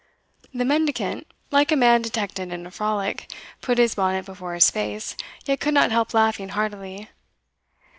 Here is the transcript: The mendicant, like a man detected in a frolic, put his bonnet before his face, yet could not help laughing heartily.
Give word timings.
The 0.51 0.65
mendicant, 0.65 1.27
like 1.51 1.71
a 1.71 1.75
man 1.75 2.01
detected 2.01 2.51
in 2.51 2.65
a 2.65 2.71
frolic, 2.71 3.31
put 3.61 3.77
his 3.77 3.93
bonnet 3.93 4.25
before 4.25 4.55
his 4.55 4.71
face, 4.71 5.15
yet 5.45 5.59
could 5.59 5.75
not 5.75 5.91
help 5.91 6.15
laughing 6.15 6.49
heartily. 6.49 7.11